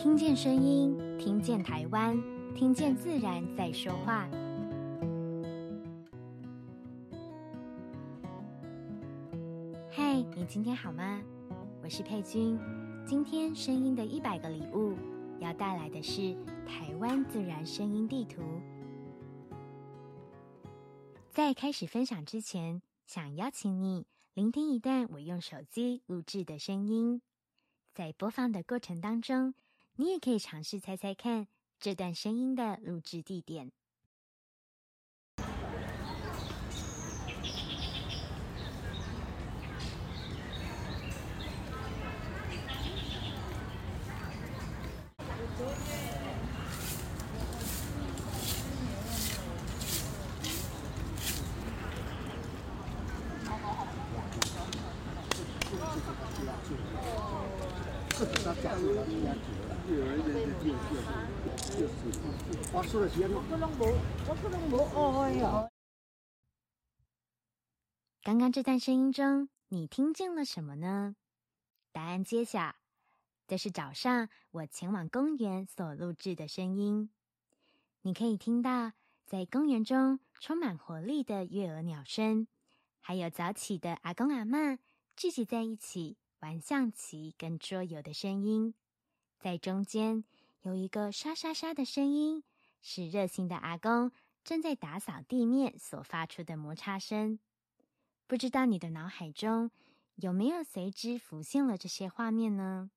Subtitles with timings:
[0.00, 2.16] 听见声音，听见台湾，
[2.54, 4.28] 听见自然在说话。
[9.90, 11.20] 嗨，你今天好吗？
[11.82, 12.56] 我是佩君。
[13.04, 14.96] 今天声音的一百个礼物
[15.40, 16.32] 要带来的是
[16.64, 18.40] 台湾自然声音地图。
[21.28, 27.20] 在开始分享之前，想邀请你聆听一段我用手机录制的声音，
[27.92, 29.54] 在播放的过程当中。
[30.00, 31.48] 你也可以尝试猜猜看
[31.80, 33.72] 这段声音的录制地点。
[68.22, 71.16] 刚刚这段声音中，你听见了什么呢？
[71.90, 72.74] 答案揭晓，
[73.46, 77.08] 这是早上我前往公园所录制的声音。
[78.02, 78.92] 你可以听到
[79.24, 82.46] 在公园中充满活力的月儿鸟声，
[83.00, 84.78] 还有早起的阿公阿嬷
[85.16, 88.74] 聚集在一起玩象棋跟桌游的声音。
[89.38, 90.24] 在中间
[90.62, 92.42] 有一个沙沙沙的声音，
[92.82, 94.10] 是热心的阿公
[94.42, 97.38] 正在打扫地面所发出的摩擦声。
[98.26, 99.70] 不知道你的脑海中
[100.16, 102.90] 有没有随之浮现了这些画面呢？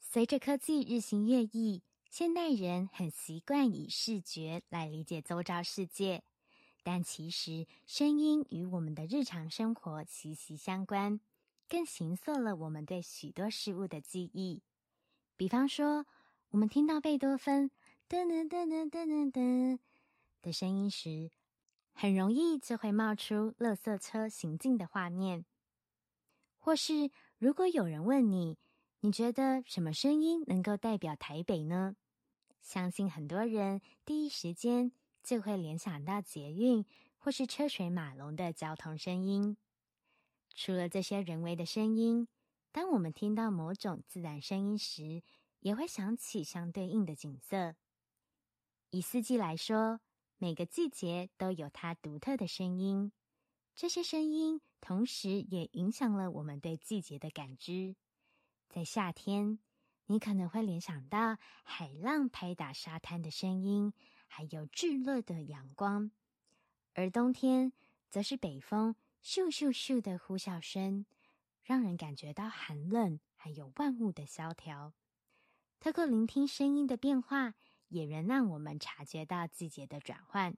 [0.00, 6.22] 随着科技日新月异，现代人很习惯以视觉来理解周遭世界，
[6.82, 11.20] 但其实声音与我们的日常生活息息相关，
[11.68, 14.62] 更形塑了我们对许多事物的记忆。
[15.36, 16.06] 比方说，
[16.48, 17.70] 我们听到贝多芬
[18.08, 19.78] 噔噔噔噔噔噔噔
[20.40, 21.30] 的声音时，
[21.92, 25.44] 很容易就会冒出垃圾车行进的画面。
[26.58, 28.56] 或是，如果有人问你，
[29.00, 31.96] 你觉得什么声音能够代表台北呢？
[32.62, 34.90] 相信很多人第一时间
[35.22, 36.84] 就会联想到捷运
[37.18, 39.58] 或是车水马龙的交通声音。
[40.54, 42.26] 除了这些人为的声音，
[42.76, 45.22] 当我们听到某种自然声音时，
[45.60, 47.74] 也会想起相对应的景色。
[48.90, 49.98] 以四季来说，
[50.36, 53.12] 每个季节都有它独特的声音，
[53.74, 57.96] 这些声音同时也影响了我们对季节的感知。
[58.68, 59.58] 在夏天，
[60.04, 63.94] 你可能会联想到海浪拍打沙滩的声音，
[64.26, 66.10] 还有炙热的阳光；
[66.92, 67.72] 而冬天，
[68.10, 68.94] 则是北风
[69.24, 71.06] 咻咻咻的呼啸声。
[71.66, 74.94] 让人感觉到寒冷，还有万物的萧条。
[75.80, 77.54] 透过聆听声音的变化，
[77.88, 80.56] 也能让我们察觉到季节的转换。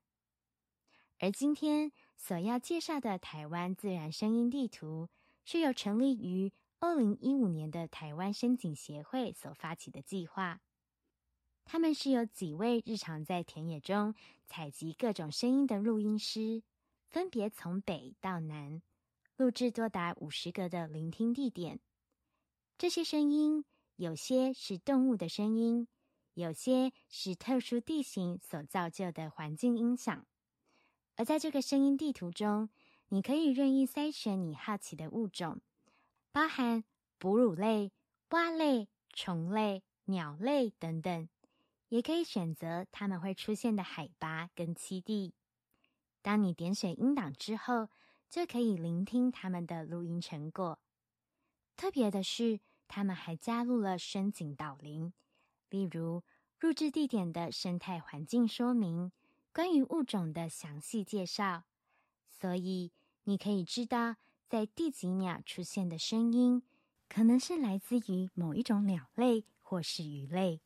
[1.19, 5.09] 而今天所要介绍的台湾自然声音地图，
[5.47, 10.61] 是由成立于二零一五年的台湾声景协会所发起的计划。
[11.65, 14.15] 他们是由几位日常在田野中
[14.47, 16.63] 采集各种声音的录音师，
[17.09, 18.83] 分别从北到南。
[19.39, 21.79] 录制多达五十个的聆听地点，
[22.77, 25.87] 这些声音有些是动物的声音，
[26.35, 30.27] 有些是特殊地形所造就的环境音响。
[31.15, 32.69] 而在这个声音地图中，
[33.11, 35.61] 你可以任意筛选你好奇的物种，
[36.33, 36.83] 包含
[37.17, 37.93] 哺乳类、
[38.31, 41.29] 蛙类、虫类、鸟类等等，
[41.91, 45.33] 也可以选择它们会出现的海拔跟栖地。
[46.23, 47.89] 当你点选音档之后，
[48.31, 50.79] 就可以聆听他们的录音成果。
[51.77, 55.13] 特别的是，他们还加入了声景导聆，
[55.71, 56.23] 例如
[56.61, 59.13] 录制地点的生态环境说明、
[59.53, 61.65] 关于物种的详细介绍。
[62.29, 62.93] 所以，
[63.25, 64.17] 你可以知道
[64.49, 66.63] 在第几秒出现的声音，
[67.09, 70.61] 可能是来自于某一种鸟类或是鱼类。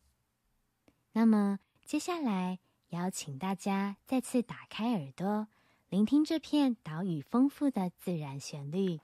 [1.12, 2.58] 那么，接下来
[2.88, 5.48] 邀请大家再次打开耳朵。
[5.92, 8.98] 聆听这片岛屿丰富的自然旋律。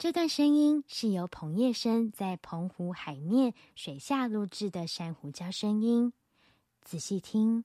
[0.00, 6.14] 这段声音是由彭业生在澎湖海面水下录制的珊瑚礁声音。
[6.80, 7.64] 仔细听，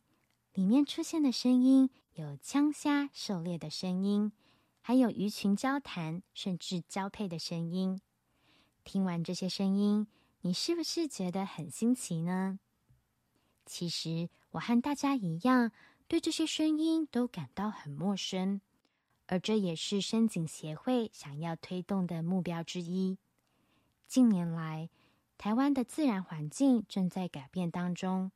[0.52, 4.34] 里面出现的声音有枪虾狩猎的声音，
[4.82, 8.02] 还有鱼群交谈甚至交配的声音。
[8.84, 10.06] 听完这些声音，
[10.42, 12.60] 你是不是觉得很新奇呢？
[13.66, 15.72] 其实我和大家一样，
[16.10, 18.60] 对这些声音都感到很陌生。
[19.28, 23.18] 而这也是深井协会想要推动的目标之一。
[24.08, 24.90] 近年来，
[25.38, 28.32] 台湾的自然环境正在改变当中，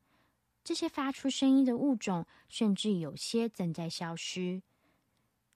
[0.64, 4.62] 这些发出声音的物种甚至有些正在消失。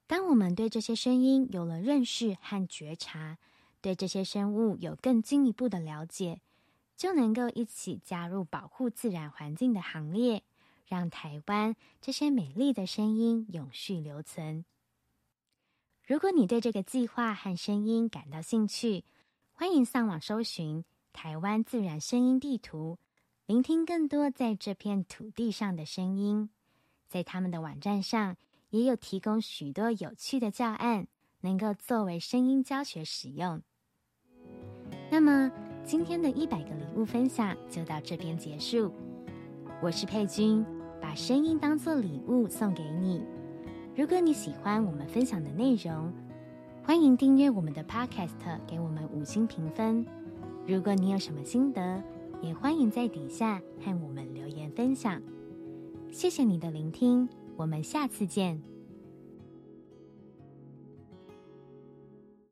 [0.05, 3.39] 当我们对这些声音有了认识和觉察，
[3.81, 6.41] 对这些生物有更进一步的了解，
[6.95, 10.43] 就能够一起加入保护自然环境的行列，
[10.85, 14.63] 让台湾这些美丽的声音永续留存。
[16.05, 19.05] 如果你对这个计划和声音感到兴趣，
[19.53, 20.83] 欢迎上网搜寻
[21.13, 22.97] 台湾自然声音地图，
[23.45, 26.49] 聆听更多在这片土地上的声音。
[27.07, 28.35] 在他们的网站上，
[28.71, 31.07] 也有提供许多有趣的教案，
[31.39, 33.61] 能够作为声音教学使用。
[35.09, 35.49] 那么，
[35.85, 38.93] 今天的一百个礼物分享就到这边结束。
[39.81, 40.65] 我是佩君，
[41.01, 43.23] 把声音当作礼物送给你。
[43.95, 46.11] 如果你喜欢我们分享的内容，
[46.83, 50.03] 欢迎订阅我们的 Podcast，给我们五星评分。
[50.65, 52.01] 如果你有什么心得，
[52.41, 55.21] 也欢迎在底下和我们留言分享。
[56.11, 58.59] 谢谢你的聆听，我们下次见。